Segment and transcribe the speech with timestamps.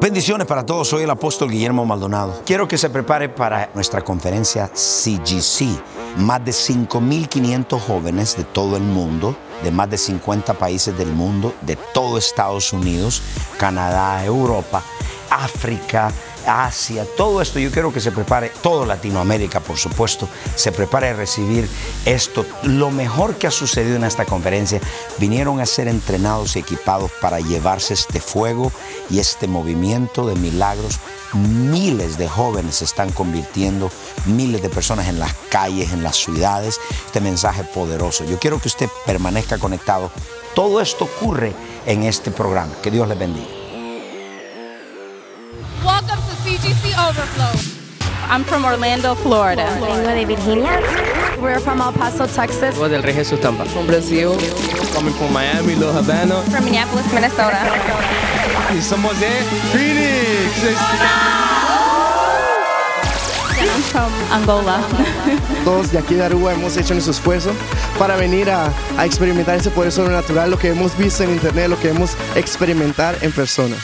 [0.00, 2.40] Bendiciones para todos, soy el apóstol Guillermo Maldonado.
[2.46, 5.66] Quiero que se prepare para nuestra conferencia CGC.
[6.16, 11.54] Más de 5.500 jóvenes de todo el mundo, de más de 50 países del mundo,
[11.60, 13.20] de todo Estados Unidos,
[13.58, 14.82] Canadá, Europa,
[15.28, 16.10] África,
[16.46, 21.14] Asia, todo esto yo quiero que se prepare, todo Latinoamérica por supuesto, se prepare a
[21.14, 21.68] recibir
[22.04, 22.44] esto.
[22.62, 24.80] Lo mejor que ha sucedido en esta conferencia,
[25.18, 28.72] vinieron a ser entrenados y equipados para llevarse este fuego
[29.08, 30.98] y este movimiento de milagros.
[31.32, 33.90] Miles de jóvenes se están convirtiendo,
[34.26, 36.80] miles de personas en las calles, en las ciudades.
[37.06, 38.24] Este mensaje poderoso.
[38.24, 40.10] Yo quiero que usted permanezca conectado.
[40.54, 41.52] Todo esto ocurre
[41.86, 42.72] en este programa.
[42.82, 43.59] Que Dios les bendiga.
[45.84, 47.50] Welcome to CGC Overflow.
[48.30, 49.66] I'm from Orlando, Florida.
[49.80, 50.80] Vengo de Virginia.
[51.42, 52.76] We're from El Paso, Texas.
[52.76, 53.64] Voz del Rey Jesús Tampa.
[53.64, 54.36] From Brasil.
[54.94, 56.40] Coming from Miami, Little Havana.
[56.50, 57.58] From Minneapolis, Minnesota.
[58.72, 59.28] Y somos de
[59.72, 60.76] Phoenix.
[63.58, 64.80] I'm from Angola.
[65.64, 67.50] Todos de aquí de Aruba hemos hecho nuestro esfuerzo
[67.98, 71.78] para venir a, a experimentar ese poder sobrenatural, lo que hemos visto en internet, lo
[71.80, 73.76] que hemos experimentar en persona.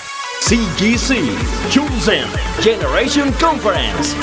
[0.49, 1.27] CGC,
[1.71, 2.25] Chosen
[2.61, 4.15] Generation Conference.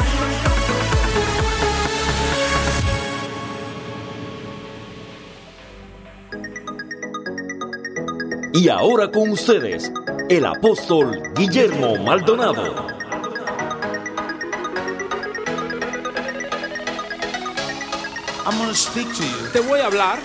[8.54, 9.92] Y ahora con ustedes,
[10.30, 12.88] el apóstol Guillermo Maldonado.
[19.52, 20.20] Te voy a hablar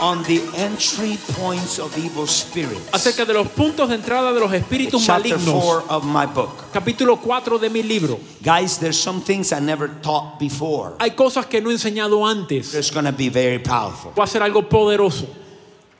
[0.00, 2.90] on the entry points of evil spirits.
[2.92, 5.62] acerca de los puntos de entrada de los espíritus Chapter malignos.
[5.62, 6.50] 4 of my book.
[6.72, 8.18] Capítulo 4 de mi libro.
[8.42, 10.94] Guys, there's some things I never taught before.
[11.00, 12.74] Hay cosas que no he enseñado antes.
[12.74, 14.12] It's going to be very powerful.
[14.12, 15.26] Va a ser algo poderoso.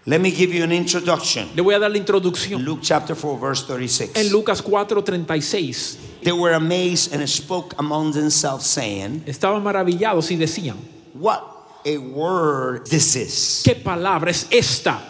[0.06, 1.50] Let me give you an introduction.
[1.54, 2.64] Le voy a dar la introducción.
[2.64, 4.12] Luke chapter 4 verse 36.
[4.16, 10.76] En Lucas 4:36 They were amazed and spoke among themselves saying, estaban maravillados y decían,
[11.14, 13.62] What a word this is.
[13.64, 15.00] ¿qué palabra es esta?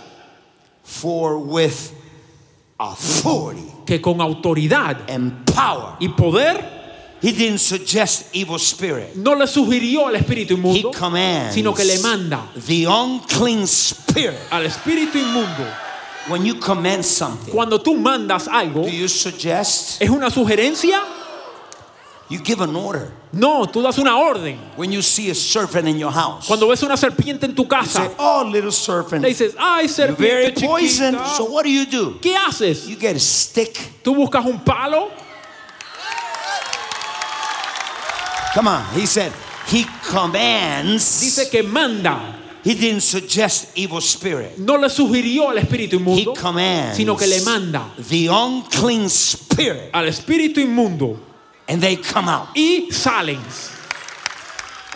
[0.83, 1.93] For with
[2.79, 5.97] authority Que con autoridad and power.
[6.01, 6.79] y poder
[7.23, 9.15] He didn't suggest evil spirit.
[9.15, 14.39] no le sugirió al espíritu He inmundo, commands sino que le manda the unclean spirit.
[14.51, 15.67] al espíritu inmundo.
[16.29, 20.01] When you command something, Cuando tú mandas algo, do you suggest?
[20.01, 21.03] ¿es una sugerencia?
[22.31, 23.13] You give an order.
[23.33, 24.57] No, tú das una orden.
[24.77, 27.69] When you see a serpent in your house, Cuando ves una serpiente en tu you
[27.69, 31.71] casa, say, "Oh, little serpent, le dices, ay, you're very serpiente poison." So what do
[31.71, 32.21] you do?
[32.21, 32.87] ¿Qué haces?
[32.87, 33.77] You get a stick.
[34.05, 35.11] Tú buscas un palo.
[38.55, 38.85] Come on.
[38.95, 39.33] He said
[39.67, 41.21] he commands.
[41.21, 42.37] Dice que manda.
[42.63, 44.57] He didn't suggest evil spirit.
[44.57, 49.91] No le sugirió al espíritu He inmundo, commands sino que le manda the unclean spirit,
[49.93, 51.30] al espíritu inmundo
[51.71, 52.49] and they come out.
[52.57, 53.39] y salen.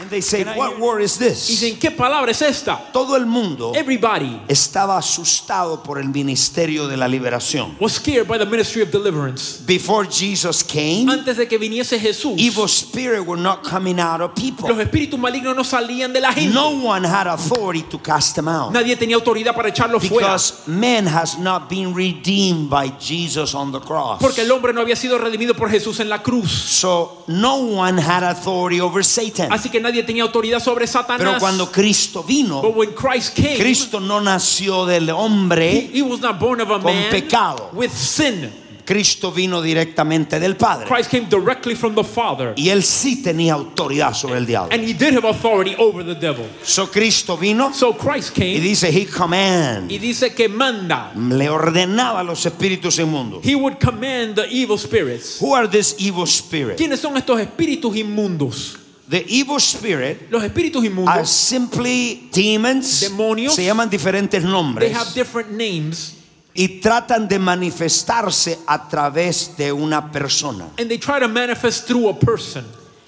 [0.01, 2.91] And they say, I "What word is Y this?" dicen, ¿qué palabra es esta?
[2.93, 7.77] Todo el mundo Everybody estaba asustado por el ministerio de la liberación.
[7.79, 9.61] was scared by the ministry of deliverance.
[9.65, 14.35] Before Jesus came, Antes de que viniese Jesús, evil spirit were not coming out of
[14.35, 14.69] people.
[14.69, 16.53] los espíritus malignos no salían de la gente.
[16.53, 20.33] No one had authority to cast them out Nadie tenía autoridad para echarlos fuera.
[20.33, 24.19] because man has not been redeemed by Jesus on the cross.
[24.21, 26.51] Porque el hombre no había sido redimido por Jesús en la cruz.
[26.51, 29.53] So no one had authority over Satan.
[29.53, 31.41] Así que nadie tenía autoridad sobre Pero Satanás.
[31.41, 36.61] cuando Cristo vino, when Christ came, Cristo no nació del hombre, he was not born
[36.61, 37.71] of a con man pecado.
[37.73, 38.51] with sin.
[38.87, 40.87] Cristo vino directamente del Padre.
[40.87, 42.53] Christ came directly from the Father.
[42.55, 44.75] Y él sí tenía autoridad sobre el diablo.
[44.75, 46.45] And he did have authority over the devil.
[46.63, 49.91] So Cristo vino So Christ y came dice, he command.
[49.91, 51.13] y dice que manda.
[51.15, 53.43] Le ordenaba a los espíritus inmundos.
[53.43, 55.39] He would command the evil spirits.
[55.41, 56.77] Who are these evil spirits?
[56.77, 58.77] ¿Quiénes son estos espíritus inmundos?
[59.09, 63.03] The evil spirit Los espíritus are simply demons.
[63.03, 63.55] Demonios.
[63.55, 64.43] Se llaman diferentes
[64.79, 66.15] they have different names
[66.57, 70.71] Y tratan de manifestarse a través de una persona.
[70.79, 72.65] and they try to manifest through a person.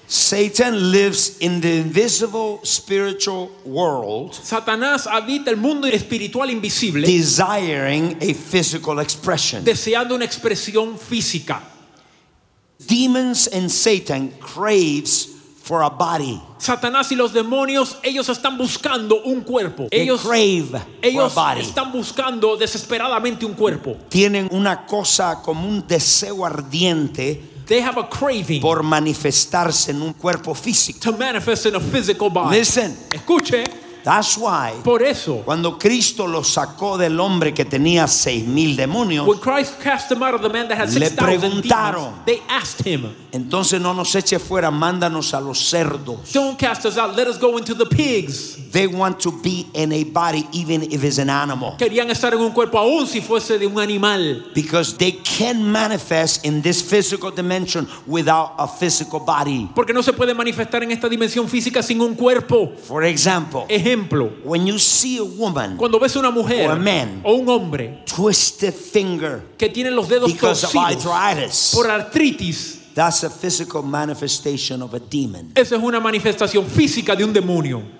[0.09, 8.33] Satan lives in the invisible spiritual world, Satanás habita el mundo espiritual invisible desiring a
[8.33, 9.63] physical expression.
[9.65, 11.61] deseando una expresión física.
[12.85, 15.36] Demons and Satan craves
[15.67, 16.39] for a body.
[16.57, 19.87] Satanás y los demonios, ellos están buscando un cuerpo.
[19.89, 20.25] They Ellos,
[21.01, 23.97] ellos están buscando desesperadamente un cuerpo.
[24.09, 30.13] Tienen una cosa como un deseo ardiente They have a craving por manifestarse en un
[30.13, 30.99] cuerpo físico.
[31.01, 32.59] to manifest in a physical body.
[32.59, 33.65] Listen, Escuche,
[34.07, 39.27] that's why por eso, cuando Cristo lo sacó del hombre que tenía seis mil demonios,
[39.27, 42.03] when Christ cast them out of the man that had Le 6,000 preguntaron.
[42.03, 46.31] demons, they asked him, entonces no nos eche fuera, mándanos a los cerdos.
[46.31, 48.57] Don't cast us out, let us go into the pigs.
[48.77, 51.75] They want to be in a body even if it's an animal.
[51.79, 54.51] Querían estar en un cuerpo aún si fuese de un animal.
[54.53, 59.67] Because they can manifest in this physical dimension without a physical body.
[59.73, 62.67] Porque no se puede manifestar en esta dimensión física sin un cuerpo.
[62.83, 67.21] For example, Ejemplo, when you see a woman cuando ves una mujer Or a man.
[67.23, 72.93] o un hombre twisted finger que tiene los dedos because of torcidos arthritis, por artritis,
[72.93, 75.51] that's a physical manifestation of a demon.
[75.55, 77.96] eso es una manifestación física de un demonio.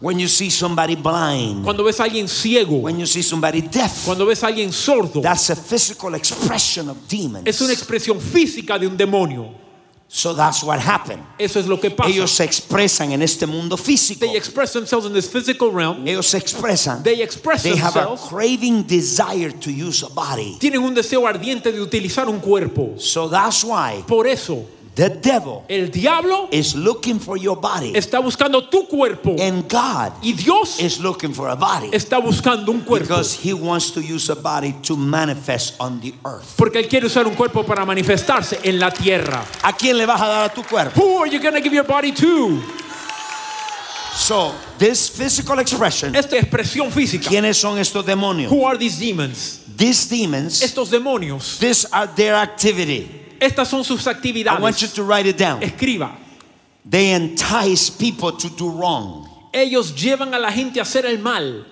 [0.00, 4.04] When you see somebody blind, Cuando ves a alguien ciego, when you see somebody deaf,
[4.04, 7.46] cuando ves a alguien sordo, that's a physical expression of demons.
[7.46, 9.64] es una expresión física de un demonio.
[10.08, 11.24] So that's what happened.
[11.38, 12.08] Eso es lo que pasa.
[12.08, 14.20] Ellos se expresan en este mundo físico.
[14.20, 16.06] They express themselves in this physical realm.
[16.06, 17.02] Ellos se expresan.
[17.02, 20.56] They express They have a craving desire to use a body.
[20.60, 22.94] Tienen un deseo ardiente de utilizar un cuerpo.
[22.98, 24.64] So that's why Por eso,
[24.94, 27.92] the devil el diablo is looking for your body.
[27.94, 31.90] está buscando tu cuerpo And God y Dios is looking for a body.
[31.92, 33.06] está buscando un cuerpo.
[33.08, 36.54] Because he wants to use a body to manifest on the earth.
[36.56, 39.44] Porque él quiere usar un cuerpo para manifestarse en la tierra.
[39.62, 41.00] ¿A quién le vas a dar a tu cuerpo?
[41.00, 42.62] Who are you going to give your body to?
[44.14, 47.28] So, this physical expression, Esta expresión física.
[47.28, 48.48] ¿quiénes son estos demonios?
[48.48, 49.60] Who are these demons?
[49.76, 51.58] These demons, Estos demonios.
[51.58, 53.22] these are their activity.
[53.40, 54.94] Estas son sus I want you actividades.
[54.94, 55.60] to write it down.
[55.62, 56.12] Escriba.
[56.84, 59.28] They entice people to do wrong.
[59.52, 61.64] Ellos llevan a la gente a hacer el mal.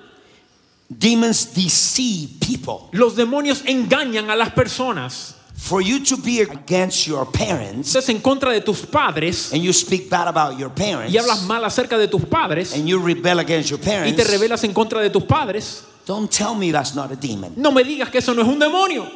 [0.88, 2.88] Demons deceive people.
[2.92, 5.34] Los demonios engañan a las personas.
[5.54, 9.72] For you to be against your parents Estás en contra de tus padres and you
[9.72, 13.38] speak bad about your parents y hablas mal acerca de tus padres and you rebel
[13.38, 15.84] against your y te parents, rebelas en contra de tus padres.
[16.04, 17.52] don't tell me that's not a demon.
[17.56, 19.08] No me digas que eso no es un demonio.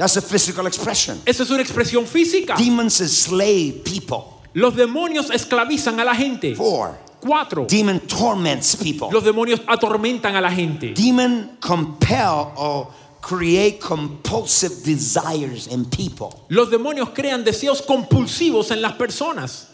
[0.00, 1.20] That's a physical expression.
[1.26, 2.54] Eso es una expresión física.
[2.56, 4.24] Demons enslave people.
[4.54, 6.54] Los demonios esclavizan a la gente.
[6.54, 7.66] Four, Cuatro.
[7.68, 9.08] demon torments people.
[9.12, 10.94] Los demonios atormentan a la gente.
[10.94, 12.88] Demon compel or
[13.20, 16.30] create compulsive desires in people.
[16.48, 19.66] Los demonios crean deseos compulsivos en las personas.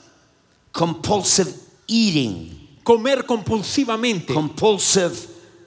[0.73, 1.53] Compulsive
[1.87, 4.35] eating, Comer compulsivamente.
[4.35, 5.15] compulsive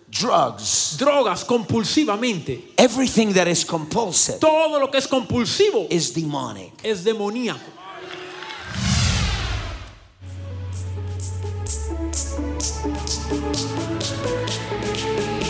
[0.10, 0.98] drugs.
[0.98, 2.74] Drogas compulsivamente.
[2.78, 6.72] Everything that is compulsive Todo lo que es compulsivo is demonic.
[6.84, 7.60] es demoníaco.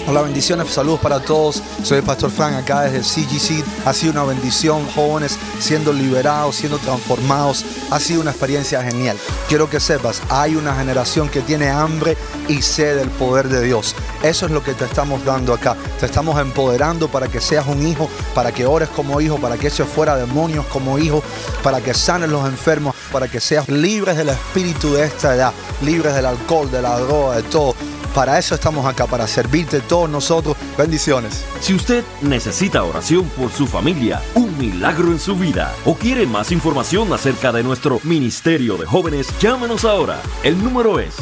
[0.10, 1.62] Hola, bendiciones, saludos para todos.
[1.84, 3.64] Soy el Pastor Frank acá desde CGC.
[3.86, 7.64] Ha sido una bendición, jóvenes siendo liberados, siendo transformados.
[7.92, 9.20] Ha sido una experiencia genial.
[9.48, 13.96] Quiero que sepas, hay una generación que tiene hambre y sed del poder de Dios.
[14.24, 15.78] Eso es lo que te estamos dando acá.
[16.00, 19.68] Te estamos empoderando para que seas un hijo, para que ores como hijo, para que
[19.68, 21.22] eches fuera demonios como hijo,
[21.62, 26.16] para que sanes los enfermos, para que seas libres del espíritu de esta edad, libres
[26.16, 27.76] del alcohol, de la droga, de todo.
[28.20, 30.58] Para eso estamos acá, para servirte todos nosotros.
[30.78, 31.46] Bendiciones.
[31.62, 36.52] Si usted necesita oración por su familia, un milagro en su vida o quiere más
[36.52, 40.20] información acerca de nuestro ministerio de jóvenes, llámenos ahora.
[40.44, 41.16] El número es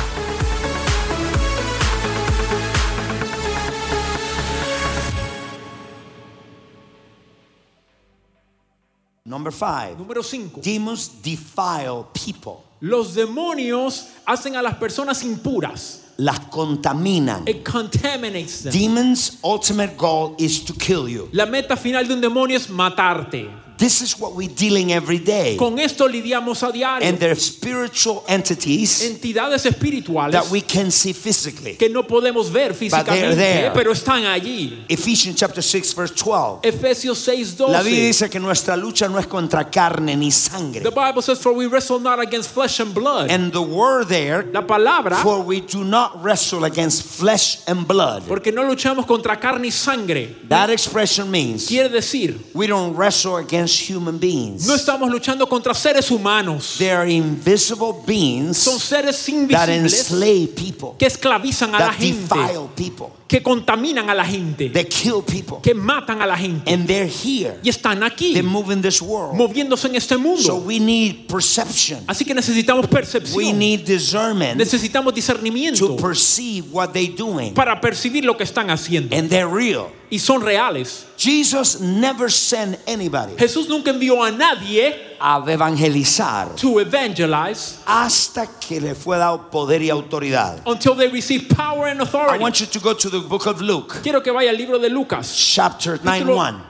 [9.25, 10.61] Number five, Número 5.
[10.63, 16.05] demons defile people, Los demonios hacen a las personas impuras.
[16.19, 17.47] Las contaminan.
[17.47, 18.73] It contaminates them.
[18.73, 21.29] Demons' ultimate goal is to kill you.
[21.33, 23.49] La meta final de un demonio es matarte.
[23.79, 25.57] This is what we're dealing every day.
[25.57, 27.07] Con esto lidiamos a diario.
[27.09, 31.77] And they're spiritual entities Entidades espirituales that we can see physically.
[31.77, 33.71] que no podemos ver they're físicamente, there.
[33.73, 34.85] pero están allí.
[34.89, 36.63] Ephesians chapter 6 verse 12.
[36.65, 37.71] Efesios 6:12.
[37.71, 40.81] La Biblia dice que nuestra lucha no es contra carne ni sangre.
[40.83, 43.31] The Bible says, For we wrestle not against flesh and blood.
[43.31, 48.25] And the word there, La palabra, for we do not wrestle against flesh and blood.
[48.27, 50.35] porque no luchamos contra carne y sangre.
[50.49, 54.67] That expression means Quiere decir, we don't wrestle against human beings.
[54.67, 56.77] no estamos luchando contra seres humanos.
[56.79, 62.23] They are invisible beings Son seres that enslave people, que esclavizan a la that gente,
[62.23, 65.59] defile people, que contaminan a la gente, that kill people.
[65.63, 66.73] que matan a la gente.
[66.73, 67.59] And they're here.
[67.63, 68.33] Y están aquí,
[68.81, 69.35] this world.
[69.37, 70.57] moviéndose en este So mundo.
[70.67, 72.01] we need perception.
[72.07, 73.59] Así que necesitamos We percepción.
[73.59, 77.53] need discernment Necesitamos to discernimiento perceive what they're doing.
[77.53, 79.15] para percibir lo que están haciendo.
[79.15, 79.91] And they're real.
[80.11, 81.05] Y son reales.
[81.19, 88.81] Jesus never sent anybody Jesús nunca envió a nadie a evangelizar to evangelize hasta que
[88.81, 90.61] le fue dado poder y autoridad.
[90.67, 92.39] until they receive power and I authority.
[92.43, 94.89] want you to go to the book of Luke, Quiero que vaya al libro de
[94.89, 96.63] Lucas, chapter 9 capítulo 1.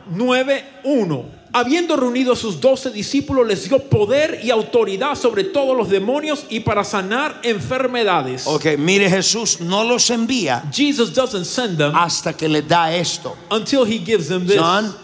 [0.85, 1.25] 9:1.
[1.50, 6.45] Habiendo reunido a sus doce discípulos, les dio poder y autoridad sobre todos los demonios
[6.50, 8.47] y para sanar enfermedades.
[8.47, 13.35] Ok, mire, Jesús no los envía Jesus doesn't send them hasta que les da esto.
[13.50, 14.57] until he gives them this.
[14.57, 14.95] John,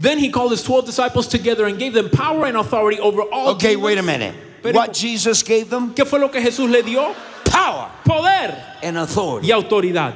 [0.00, 3.50] Then he called his 12 disciples together and gave them power and authority over all.
[3.54, 3.84] okay, demons.
[3.84, 4.34] wait a minute.
[4.62, 5.94] Pero- What Jesus gave them?
[5.94, 7.14] ¿Qué fue lo que Jesús le dio?
[7.44, 9.48] Power Poder and authority.
[9.48, 10.14] y autoridad.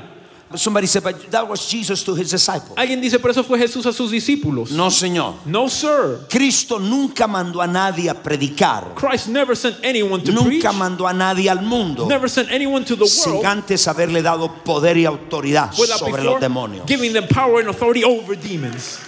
[0.54, 2.72] Somebody said, but that was Jesus to his disciples.
[2.78, 4.70] Alguien dice, pero eso fue Jesús a sus discípulos.
[4.70, 5.34] No, Señor.
[5.44, 6.20] No, sir.
[6.30, 8.94] Cristo nunca mandó a nadie a predicar.
[8.94, 10.64] Christ never sent anyone to preach.
[10.64, 13.10] Nunca mandó a nadie al mundo Never sent anyone to the world.
[13.42, 16.86] sin antes haberle dado poder y autoridad sobre before los demonios.
[16.86, 19.00] giving them power and authority over demons.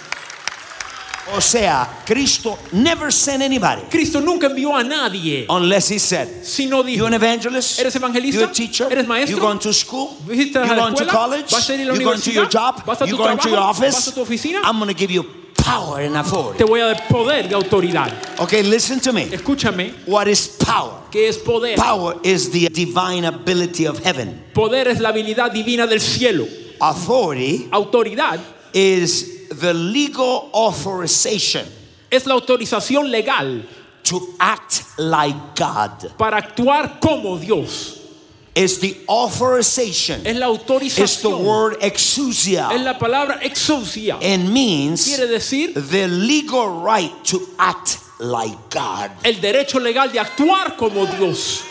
[1.35, 6.79] O sea, Cristo never sent anybody Cristo nunca envió a nadie, unless he said, sino
[6.81, 7.79] You dijo, an evangelist?
[7.79, 8.41] ¿Eres evangelista?
[8.41, 8.91] You a teacher?
[8.91, 9.37] ¿Eres maestro?
[9.37, 10.07] You going to school?
[10.25, 11.51] ¿Fuiste You going to college?
[11.51, 12.83] ¿Vas a ir a la You going to your job?
[12.85, 13.95] ¿Vas a You tu going to your office?
[13.95, 14.61] ¿Vas a tu oficina?
[14.63, 15.23] I'm going to give you
[15.55, 16.57] power and authority.
[16.57, 18.11] Te voy a dar poder y autoridad.
[18.39, 19.25] Okay, listen to me.
[19.25, 21.03] Escúchame, What is power?
[21.11, 21.77] ¿qué es poder?
[21.77, 24.43] Power is the divine ability of heaven.
[24.53, 26.47] Poder es la habilidad divina del cielo.
[26.79, 28.39] Authority Autoridad
[28.73, 31.65] is the legal authorization
[32.11, 33.63] es la autorización legal
[34.03, 36.17] to act like God.
[36.17, 37.97] para actuar como Dios.
[38.53, 40.27] Is the authorization.
[40.27, 41.43] Es la It's the autorización.
[41.45, 42.69] word Es exousia.
[42.83, 44.17] la palabra exousia.
[44.21, 49.11] and means Quiere decir the legal right to act like God.
[49.23, 51.63] el derecho legal de actuar como Dios.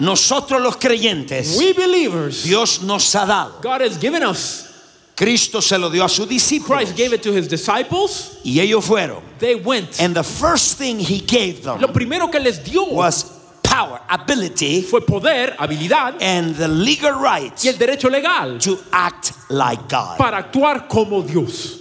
[0.00, 3.60] Nosotros los creyentes, We believers, Dios nos ha dado.
[3.62, 4.68] God has given us.
[5.16, 8.38] Cristo se lo dio a sus discípulos Christ gave it to his disciples.
[8.44, 9.22] y ellos fueron.
[9.38, 10.00] They went.
[10.00, 13.24] And the first thing he gave them Lo primero que les dio was
[13.62, 19.32] power, ability, fue poder, habilidad and the legal right y el derecho legal to act
[19.50, 20.18] like God.
[20.18, 21.80] para actuar como Dios.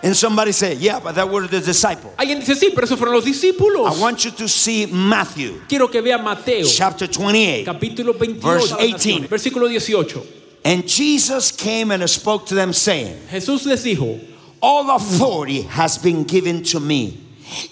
[0.00, 2.14] And somebody said, Yeah, but that were the disciples.
[2.16, 3.96] Alguien dice, sí, pero esos fueron los discípulos.
[3.96, 7.64] I want you to see Matthew Quiero que vea Mateo, chapter 28.
[7.64, 9.26] capítulo 28, Verse 18.
[9.28, 10.37] versículo 18.
[10.64, 14.20] And Jesus came and spoke to them, saying, Jesús les dijo,
[14.60, 17.16] All authority has been given to me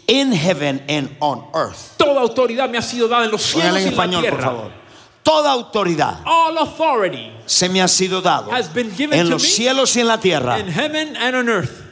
[0.06, 1.96] in heaven and on earth.
[1.98, 4.42] toda autoridad me ha sido dada en los cielos y en la por tierra.
[4.42, 4.72] favor.
[5.24, 9.42] Toda autoridad All authority se me ha sido dado has been given en to los
[9.42, 10.58] me cielos y en la tierra.
[10.60, 11.82] in heaven and on earth.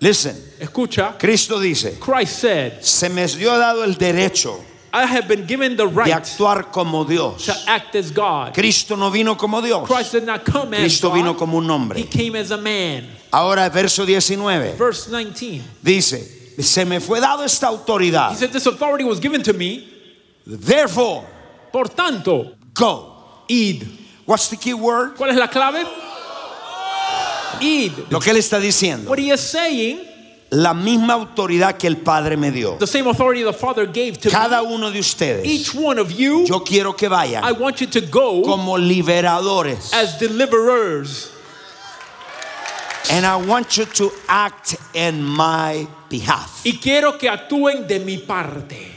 [0.00, 4.62] Listen, Escucha, Cristo dice, Christ said, se me dio dado el derecho
[4.96, 7.46] I have been given the de right actuar como Dios.
[7.46, 8.54] to act as God.
[8.54, 9.88] Cristo no vino como Dios.
[9.88, 11.38] Christ did not come as Cristo vino God.
[11.40, 11.98] como un hombre.
[11.98, 13.04] He came as a man.
[13.32, 15.62] Ahora, verso 19, Verse 19.
[15.82, 18.30] dice, se me fue dado esta autoridad.
[18.30, 19.88] He said, This authority was given to me.
[20.46, 21.24] Therefore,
[21.72, 23.16] Por tanto, go.
[23.48, 23.82] id.
[24.26, 25.16] What's the key word?
[25.16, 25.84] ¿Cuál es la clave?
[27.60, 27.92] Id.
[28.10, 29.08] Lo que él está diciendo.
[29.08, 29.98] What he is saying,
[30.54, 32.76] La misma autoridad que el Padre me dio.
[32.78, 36.44] the same authority the Father gave to Cada uno de ustedes, Each one of you,
[36.46, 39.92] yo quiero que I vayan want you to go como liberadores.
[39.92, 41.30] as deliverers.
[43.10, 46.62] And I want you to act in my behalf.
[46.64, 48.92] Y quiero que actúen de mi parte.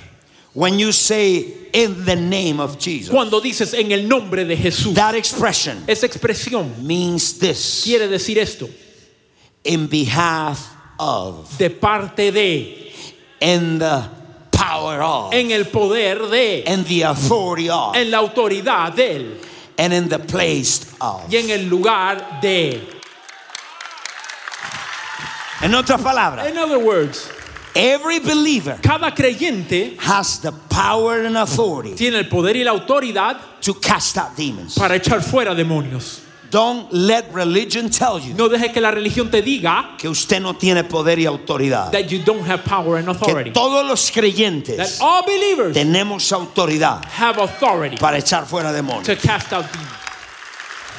[0.54, 4.94] When you say in the name of Jesus, Cuando dices en el nombre de Jesús,
[4.96, 8.68] that expression esa expresión means this quiere decir esto.
[9.64, 12.92] in behalf of, De parte de,
[13.42, 14.04] in the
[14.51, 19.38] power of, en el poder de, in the authority of, en la autoridad de él
[19.77, 21.30] and in the place of.
[21.32, 22.82] y en el lugar de.
[25.62, 27.30] En otras palabras, In other words,
[27.75, 33.38] Every believer Cada creyente has the power and authority tiene el poder y la autoridad
[33.62, 34.74] to cast out demons.
[34.75, 36.22] para echar fuera demonios.
[36.50, 40.54] Don't let religion tell you No dejes que la religión te diga que usted no
[40.56, 41.92] tiene poder y autoridad.
[41.92, 43.51] that you don't have power and Que authority.
[43.51, 49.06] todos los That creyentes all believers tenemos autoridad have authority para echar fuera demonios.
[49.06, 49.92] to cast out demons.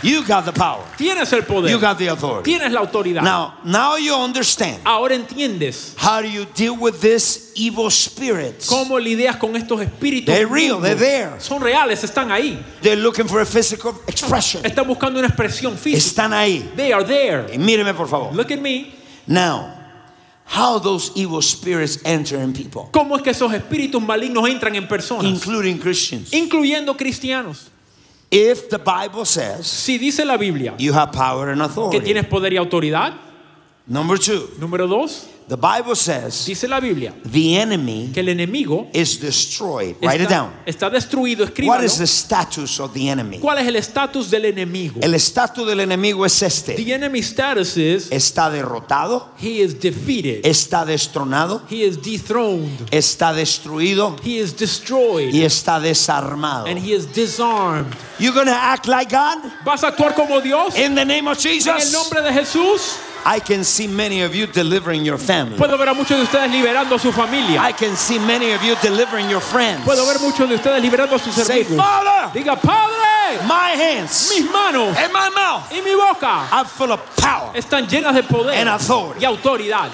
[0.03, 0.85] You got the power.
[0.97, 1.71] Tienes el poder.
[1.71, 2.53] You got the authority.
[2.53, 3.23] Tienes la autoridad.
[3.23, 8.69] Now, now you understand Ahora entiendes how do you deal with this evil spirits.
[8.69, 10.27] cómo lidias con estos espíritus.
[10.27, 11.41] They're real, they're there.
[11.41, 12.63] Son reales, están ahí.
[12.81, 14.63] They're looking for a physical expression.
[14.65, 15.97] Están buscando una expresión física.
[15.99, 16.71] Están ahí.
[16.77, 17.47] They are there.
[17.53, 18.33] Y míreme por favor.
[18.35, 18.95] Look at me.
[19.27, 19.75] Now,
[20.45, 24.87] how those evil spirits enter in people, ¿Cómo es que esos espíritus malignos entran en
[24.87, 25.25] personas?
[25.25, 26.33] including Christians.
[26.33, 27.71] incluyendo cristianos.
[28.31, 31.99] If the Bible says Si dice la Biblia you have power and authority.
[31.99, 33.15] que tienes poder y autoridad,
[33.87, 38.89] Number two, número dos, the Bible says dice la Biblia the enemy que el enemigo
[38.93, 39.97] is destroyed.
[40.03, 40.53] Write it está, down.
[40.67, 41.45] está destruido.
[41.45, 41.85] What Escríbalo.
[41.85, 43.39] is the status of the enemy?
[43.39, 45.01] ¿Cuál es el estatus del enemigo?
[45.03, 46.75] El estatus del enemigo es este.
[46.77, 53.33] The enemy status is Está derrotado, he is defeated, está destronado, he is dethroned, está
[53.33, 56.67] destruido he is destroyed, y está desarmado.
[56.69, 57.95] and he is disarmed.
[58.19, 60.77] You're going to act like God ¿Vas a actuar como Dios?
[60.77, 61.93] in the name of En el Jesus?
[61.93, 62.99] nombre de Jesús,
[63.31, 65.59] I can see many of you delivering your family.
[65.59, 67.61] puedo ver a muchos de ustedes liberando a su familia.
[67.61, 69.85] I can see many of you delivering your friends.
[69.85, 71.77] Puedo ver muchos de ustedes liberando a sus Say, hermanos.
[71.77, 76.91] Father, Diga, Padre, my hands mis manos and my mouth y mi boca are full
[76.91, 77.53] of power.
[77.55, 79.21] están llenas de poder And authority.
[79.21, 79.91] y autoridad.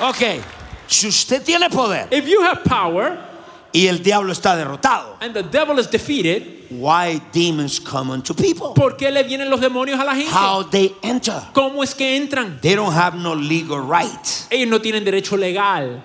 [0.00, 0.42] Ok,
[0.86, 3.16] si usted tiene poder If you have power
[3.74, 8.72] y el diablo está derrotado, and the devil is defeated, why demons come unto people?
[8.72, 10.30] ¿por qué le vienen los demonios a la gente?
[10.32, 11.42] How they enter?
[11.52, 12.60] ¿Cómo es que entran?
[12.62, 14.46] They don't have no legal right.
[14.50, 16.04] Ellos no tienen derecho legal.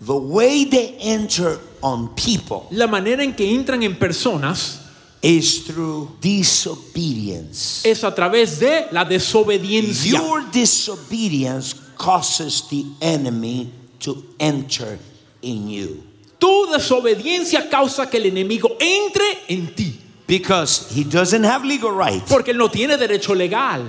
[0.00, 4.80] The way they enter on people La manera en que entran en personas
[5.22, 7.84] is through disobedience.
[7.84, 10.18] es a través de la desobediencia.
[10.18, 14.98] Your disobedience causes the enemy to enter
[15.42, 16.02] in you
[16.38, 19.98] Tu desobediencia causa que el enemigo entre en ti.
[20.26, 22.22] because he doesn't have legal right.
[22.28, 23.82] Porque él no tiene derecho legal.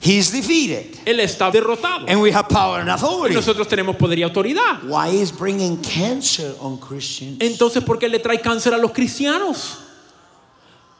[0.00, 2.04] He's defeated, Él está derrotado.
[2.06, 3.34] and we have power and Y authority.
[3.34, 4.82] nosotros tenemos poder y autoridad.
[4.86, 7.38] Why is bringing cancer on Christians?
[7.40, 9.78] Entonces, ¿por qué le trae cáncer a los cristianos?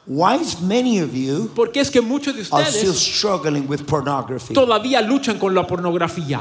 [0.07, 3.85] Why is many of you Porque es que muchos de are still ustedes struggling with
[3.87, 4.55] pornography?
[4.55, 6.41] todavía luchan con la pornografía.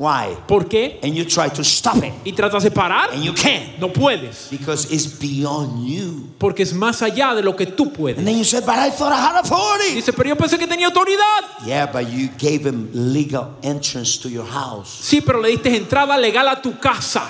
[0.00, 0.34] Why?
[0.48, 0.98] ¿Por qué?
[1.02, 3.10] And you try to stop it, Y tratas de parar.
[3.12, 4.48] and you can't No puedes.
[4.50, 6.26] because it's beyond you.
[6.38, 8.24] Porque es más allá de lo que tú And puedes.
[8.24, 10.86] then you say, "But I thought I had authority." Dice, pero yo pensé que tenía
[10.86, 11.44] autoridad.
[11.66, 14.88] Yeah, but you gave him legal entrance to your house.
[15.02, 17.28] Sí, pero le diste entrada legal a tu casa.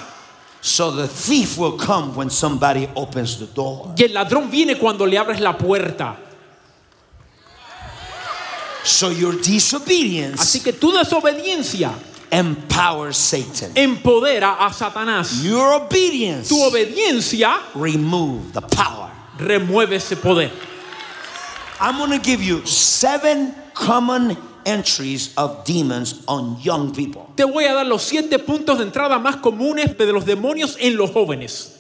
[0.62, 3.94] So the thief will come when somebody opens the door.
[3.96, 6.16] Y el ladrón viene cuando le abres la puerta.
[8.84, 11.92] So your disobedience Así que tu desobediencia
[12.32, 13.72] empowers Satan.
[13.74, 15.42] empodera a Satanás.
[15.44, 19.10] Your obedience Tu obediencia remove the power.
[19.38, 20.50] remueve ese poder.
[21.80, 27.32] I'm going to give you seven common entries of demons on young people.
[27.36, 30.96] Te voy a dar los siete puntos de entrada más comunes de los demonios en
[30.96, 31.76] los jóvenes.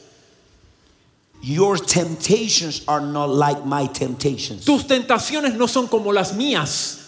[1.42, 4.64] Your temptations are not like my temptations.
[4.64, 6.99] Tus tentaciones no son como las mías.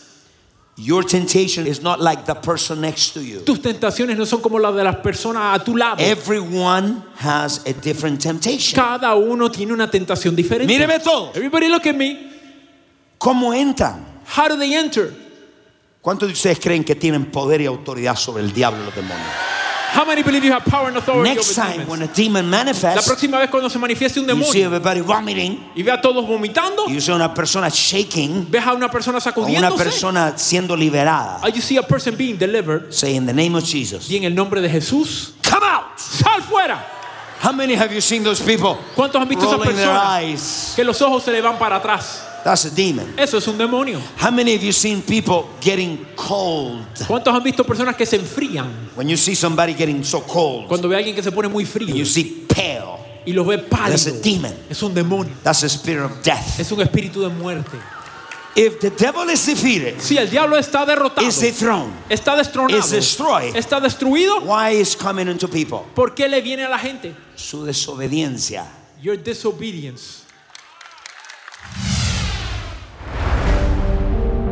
[0.76, 3.40] Your temptation is not like the person next to you.
[3.40, 6.00] Tus tentaciones no son como las de las personas a tu lado.
[6.00, 8.74] Everyone has a different temptation.
[8.74, 10.66] Cada uno tiene una tentación diferente.
[10.66, 11.30] Míreme todo.
[11.34, 12.30] Everybody look at me.
[13.18, 14.02] ¿Cómo entran?
[14.24, 15.12] How do they enter?
[16.00, 19.51] ¿Cuántos de ustedes creen que tienen poder y autoridad sobre el diablo y los demonios?
[19.94, 21.90] How many believe you have power and authority Next over time demons?
[21.90, 25.00] when a demon La manifests, próxima vez cuando se manifieste un you see demonio everybody
[25.02, 29.18] vomiting, y ve a todos vomitando, you see una persona shaking, ves a una persona
[29.18, 31.46] o una sacudiéndose, persona siendo liberada.
[31.54, 34.34] you see a person being delivered, Say in the name of Jesus, y en el
[34.34, 35.98] nombre de Jesús, come out.
[35.98, 36.82] sal fuera.
[37.42, 41.22] How many have you seen those people ¿Cuántos han visto esas personas que los ojos
[41.24, 42.22] se le van para atrás?
[42.44, 43.14] That's a demon.
[43.18, 44.00] Eso es un demonio.
[44.20, 46.84] How many of you seen people getting cold?
[47.06, 50.88] ¿Cuántos han visto personas que se enfrían When you see somebody getting so cold, cuando
[50.88, 53.58] ve a alguien que se pone muy frío and you see pale, y los ve
[53.58, 54.22] that's a pálidos?
[54.22, 54.54] demon.
[54.68, 55.32] Es un demonio.
[55.42, 56.58] That's a spirit of death.
[56.58, 57.78] Es un espíritu de muerte.
[58.54, 62.90] If the devil is defeated, Si el diablo está derrotado, is dethroned, está destronado, is
[62.90, 63.56] destroyed.
[63.56, 65.86] está destruido, why is coming into people?
[65.94, 67.14] ¿por qué le viene a la gente?
[67.34, 68.66] Su desobediencia.
[69.00, 70.21] Your disobedience.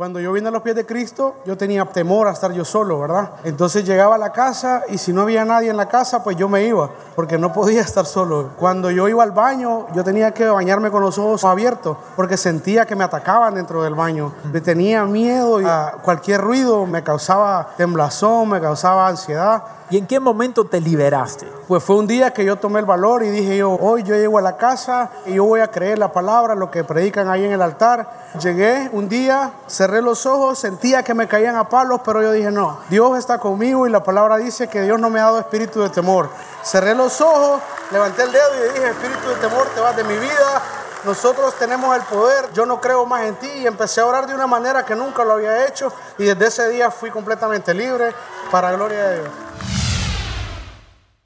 [0.00, 2.98] Cuando yo vine a los pies de Cristo, yo tenía temor a estar yo solo,
[3.00, 3.32] ¿verdad?
[3.44, 6.48] Entonces llegaba a la casa y si no había nadie en la casa, pues yo
[6.48, 8.52] me iba, porque no podía estar solo.
[8.58, 12.86] Cuando yo iba al baño, yo tenía que bañarme con los ojos abiertos, porque sentía
[12.86, 14.32] que me atacaban dentro del baño.
[14.50, 19.62] Me tenía miedo y a cualquier ruido me causaba temblazón, me causaba ansiedad.
[19.90, 21.48] ¿Y en qué momento te liberaste?
[21.66, 24.38] Pues fue un día que yo tomé el valor y dije yo, hoy yo llego
[24.38, 27.50] a la casa y yo voy a creer la palabra, lo que predican ahí en
[27.50, 28.08] el altar.
[28.40, 32.52] Llegué un día, cerré los ojos, sentía que me caían a palos, pero yo dije,
[32.52, 35.82] no, Dios está conmigo y la palabra dice que Dios no me ha dado espíritu
[35.82, 36.30] de temor.
[36.62, 40.14] Cerré los ojos, levanté el dedo y dije, espíritu de temor, te vas de mi
[40.14, 40.62] vida,
[41.04, 44.36] nosotros tenemos el poder, yo no creo más en ti y empecé a orar de
[44.36, 48.14] una manera que nunca lo había hecho y desde ese día fui completamente libre
[48.52, 49.30] para gloria de Dios.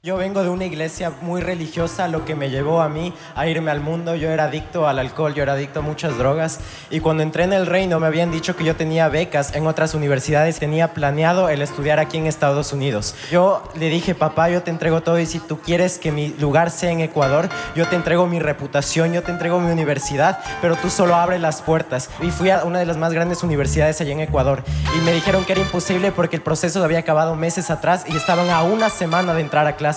[0.05, 3.71] Yo vengo de una iglesia muy religiosa, lo que me llevó a mí a irme
[3.71, 4.15] al mundo.
[4.15, 6.59] Yo era adicto al alcohol, yo era adicto a muchas drogas.
[6.91, 9.95] Y cuando entré en el reino me habían dicho que yo tenía becas en otras
[9.95, 13.15] universidades, tenía planeado el estudiar aquí en Estados Unidos.
[13.31, 16.69] Yo le dije, papá, yo te entrego todo y si tú quieres que mi lugar
[16.69, 20.91] sea en Ecuador, yo te entrego mi reputación, yo te entrego mi universidad, pero tú
[20.91, 22.11] solo abre las puertas.
[22.21, 24.63] Y fui a una de las más grandes universidades allá en Ecuador.
[24.95, 28.51] Y me dijeron que era imposible porque el proceso había acabado meses atrás y estaban
[28.51, 29.94] a una semana de entrar a clase.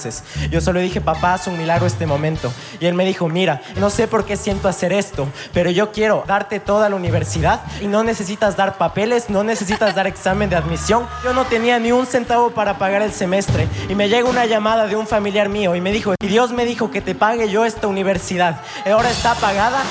[0.50, 2.52] Yo solo dije, papá, haz un milagro este momento.
[2.80, 6.24] Y él me dijo, mira, no sé por qué siento hacer esto, pero yo quiero
[6.26, 11.06] darte toda la universidad y no necesitas dar papeles, no necesitas dar examen de admisión.
[11.24, 14.86] Yo no tenía ni un centavo para pagar el semestre y me llega una llamada
[14.86, 17.64] de un familiar mío y me dijo, y Dios me dijo que te pague yo
[17.64, 18.60] esta universidad.
[18.86, 19.82] Ahora está pagada.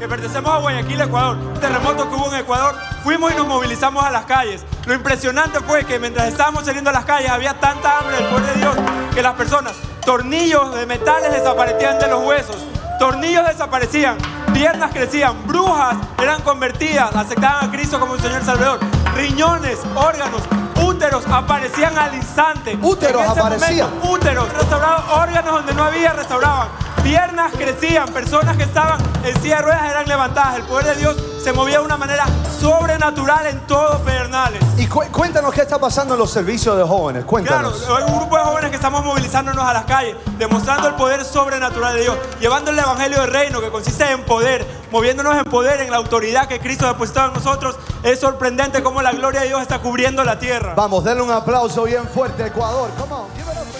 [0.00, 4.10] Que pertenecemos a Guayaquil, Ecuador, terremoto que hubo en Ecuador, fuimos y nos movilizamos a
[4.10, 4.64] las calles.
[4.86, 8.54] Lo impresionante fue que mientras estábamos saliendo a las calles había tanta hambre del poder
[8.54, 8.76] de Dios
[9.14, 9.74] que las personas,
[10.06, 12.56] tornillos de metales desaparecían de los huesos,
[12.98, 14.16] tornillos desaparecían,
[14.54, 18.80] piernas crecían, brujas eran convertidas, aceptaban a Cristo como un Señor Salvador,
[19.14, 20.40] riñones, órganos,
[20.82, 22.78] úteros aparecían al instante.
[22.80, 23.90] Úteros aparecían.
[24.02, 26.68] úteros, restauraban órganos donde no había, restauraban.
[27.02, 30.56] Piernas crecían, personas que estaban en silla de ruedas eran levantadas.
[30.56, 32.26] El poder de Dios se movía de una manera
[32.60, 34.62] sobrenatural en todo Pedernales.
[34.76, 37.24] Y cu- cuéntanos qué está pasando en los servicios de jóvenes.
[37.24, 37.88] Claro, Cuéntanos.
[37.88, 41.94] hay un grupo de jóvenes que estamos movilizándonos a las calles, demostrando el poder sobrenatural
[41.94, 45.90] de Dios, llevando el evangelio del reino que consiste en poder, moviéndonos en poder, en
[45.90, 47.76] la autoridad que Cristo ha depositado en nosotros.
[48.02, 50.74] Es sorprendente cómo la gloria de Dios está cubriendo la tierra.
[50.76, 52.90] Vamos, denle un aplauso bien fuerte a Ecuador.
[52.98, 53.79] Come on, give it up.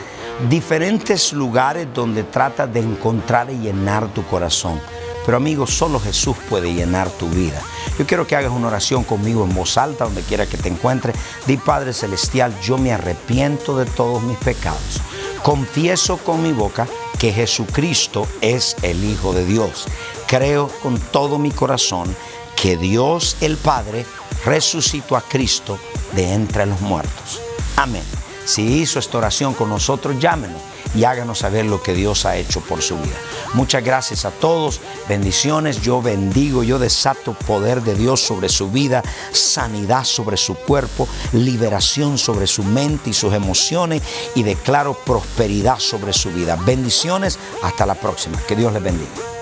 [0.49, 4.81] diferentes lugares donde trata de encontrar y llenar tu corazón.
[5.25, 7.61] Pero amigos, solo Jesús puede llenar tu vida.
[7.99, 11.17] Yo quiero que hagas una oración conmigo en voz alta, donde quiera que te encuentres.
[11.47, 15.03] Di Padre Celestial, yo me arrepiento de todos mis pecados.
[15.43, 16.87] Confieso con mi boca
[17.19, 19.87] que Jesucristo es el Hijo de Dios.
[20.27, 22.15] Creo con todo mi corazón
[22.57, 24.07] que Dios el Padre
[24.47, 25.79] resucitó a Cristo
[26.13, 27.41] de entre los muertos.
[27.77, 28.18] Amén.
[28.49, 30.63] Si hizo esta oración con nosotros, llámenos
[30.95, 33.19] y háganos saber lo que Dios ha hecho por su vida.
[33.53, 39.03] Muchas gracias a todos, bendiciones, yo bendigo, yo desato poder de Dios sobre su vida,
[39.33, 44.01] sanidad sobre su cuerpo, liberación sobre su mente y sus emociones
[44.35, 46.57] y declaro prosperidad sobre su vida.
[46.57, 49.38] Bendiciones, hasta la próxima, que Dios les bendiga.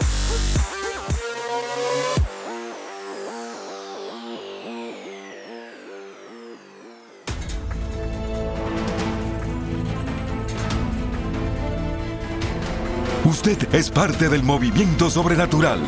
[13.27, 15.81] Usted es parte del movimiento sobrenatural.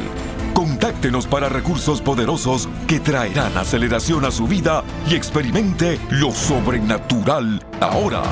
[0.54, 8.24] Contáctenos para recursos poderosos que traerán aceleración a su vida y experimente lo sobrenatural ahora.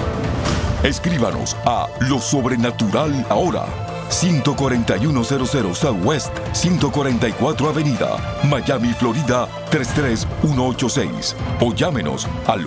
[0.83, 3.67] Escríbanos a Lo Sobrenatural Ahora,
[4.09, 12.67] 14100 Southwest 144 Avenida, Miami, Florida 33186 o llámenos al